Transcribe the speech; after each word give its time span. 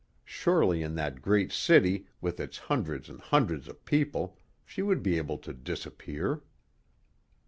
Surely 0.25 0.81
in 0.81 0.95
that 0.95 1.21
great 1.21 1.51
city, 1.51 2.07
with 2.21 2.39
its 2.39 2.57
hundreds 2.57 3.07
and 3.07 3.19
hundreds 3.21 3.67
of 3.67 3.85
people, 3.85 4.35
she 4.65 4.81
would 4.81 5.03
be 5.03 5.15
able 5.19 5.37
to 5.37 5.53
disappear. 5.53 6.41